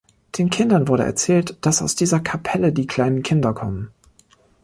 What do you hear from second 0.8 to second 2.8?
wurde erzählt, dass aus dieser Kapelle